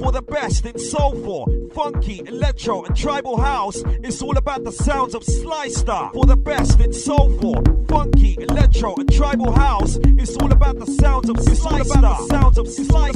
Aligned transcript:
for 0.00 0.12
the 0.12 0.22
best 0.22 0.66
in 0.66 0.78
soulful, 0.78 1.46
funky, 1.72 2.20
electro, 2.26 2.84
and 2.84 2.96
tribal 2.96 3.36
house. 3.36 3.82
It's 4.02 4.20
all 4.22 4.36
about 4.36 4.64
the 4.64 4.72
sounds 4.72 5.14
of 5.14 5.22
Sly 5.22 5.68
Star 5.68 6.10
for 6.12 6.26
the 6.26 6.36
best 6.36 6.80
in 6.80 6.92
soulful, 6.92 7.62
funky, 7.88 8.36
electro, 8.40 8.94
and 8.96 9.12
tribal 9.12 9.52
house. 9.52 9.98
It's 10.04 10.36
all 10.36 10.52
about 10.52 10.78
the 10.78 10.86
sounds 10.86 11.28
of 11.28 11.38
Sly 11.40 11.82
Star. 11.82 12.20
Sounds 12.28 12.58
of 12.58 12.68
Sly 12.68 13.12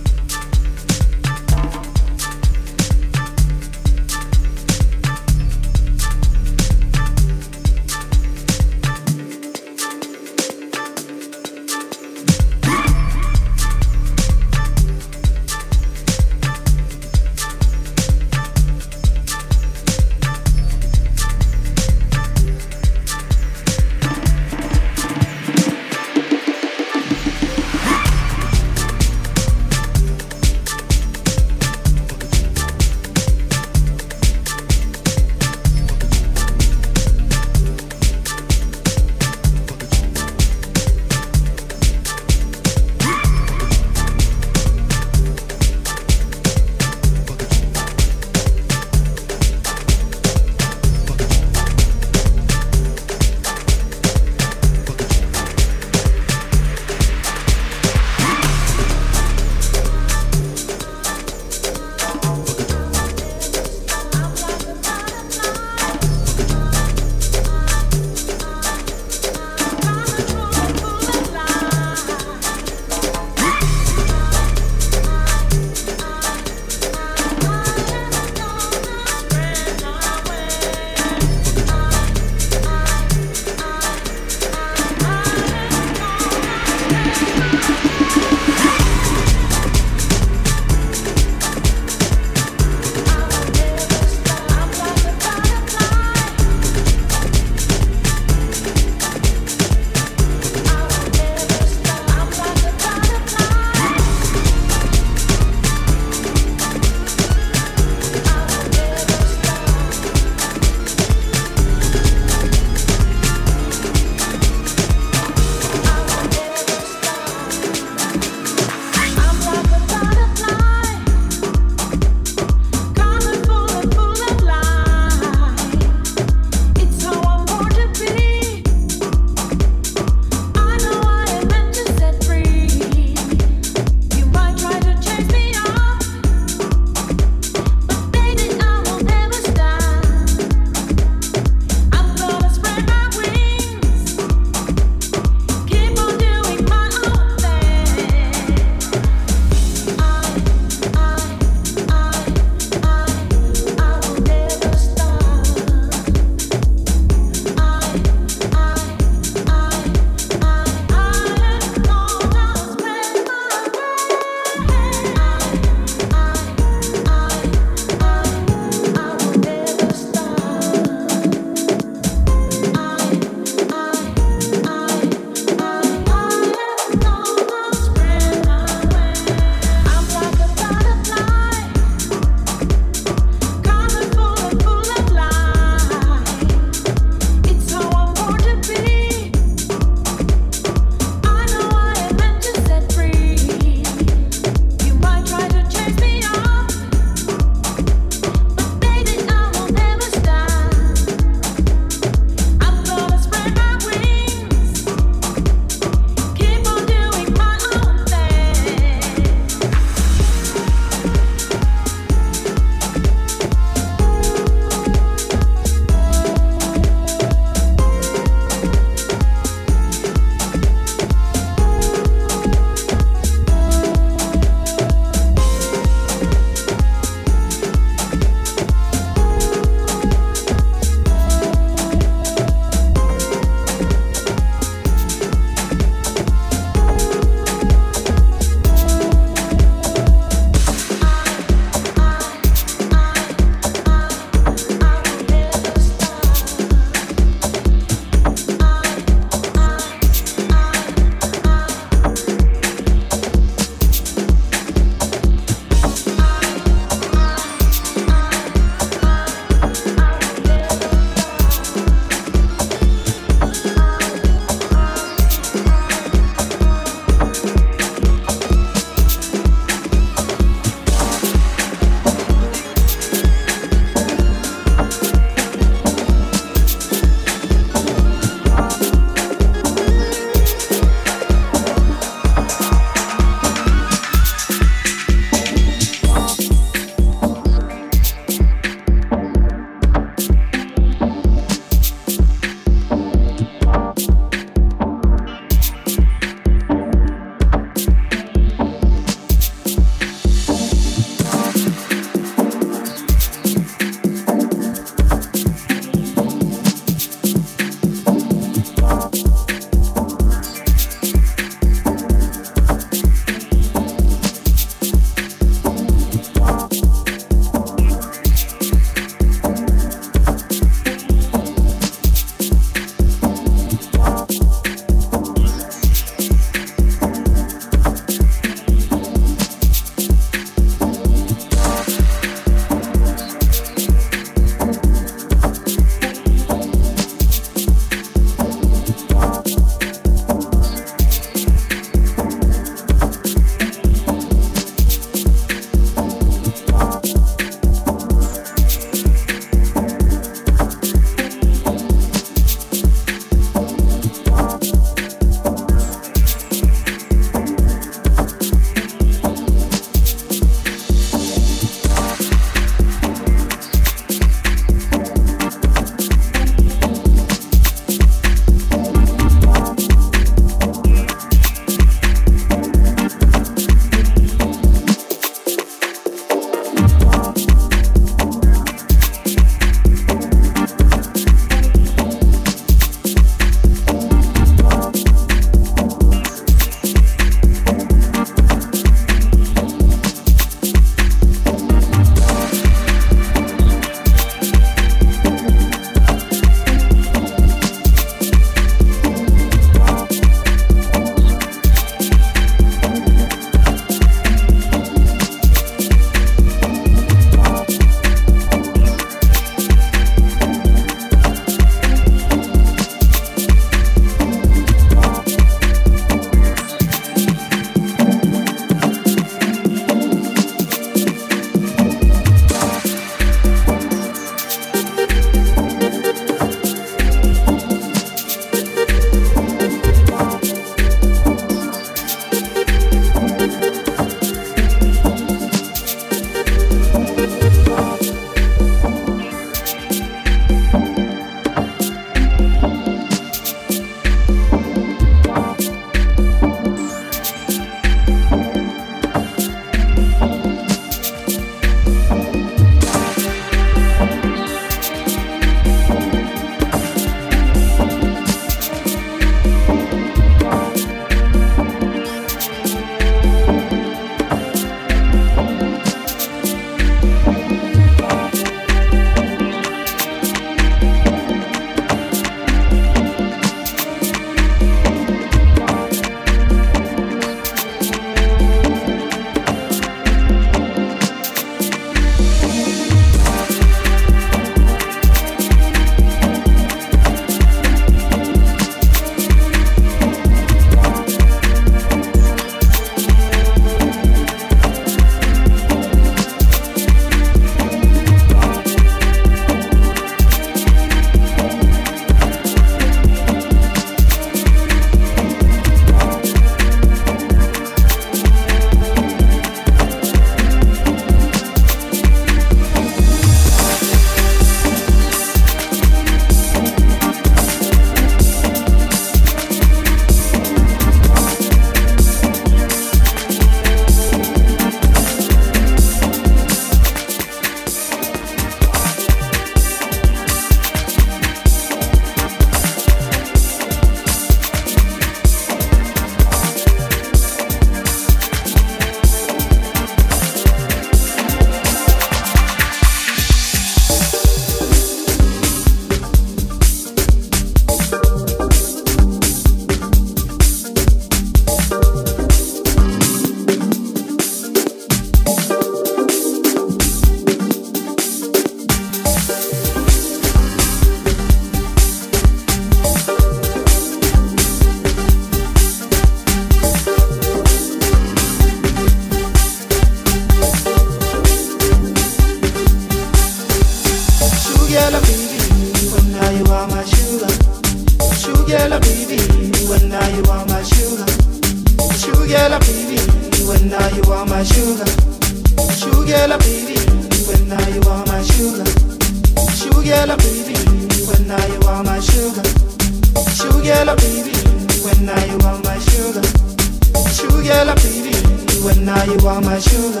Sugar 597.44 597.74
baby, 597.74 598.16
when 598.64 598.86
now 598.86 599.04
you 599.04 599.18
are 599.28 599.40
my 599.42 599.58
sugar. 599.58 600.00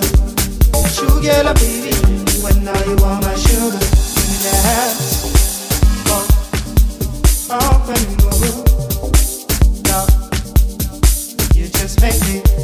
Sugar 0.88 1.52
baby, 1.52 1.92
when 2.42 2.64
now 2.64 2.84
you 2.86 2.96
are 3.04 3.20
my 3.20 3.34
sugar. 3.34 3.84
Yeah. 4.40 4.94
Oh, 6.08 6.26
oh, 7.50 7.84
when 7.84 8.02
no, 9.84 9.98
you 11.54 11.68
just 11.68 12.00
make 12.00 12.18
me. 12.22 12.63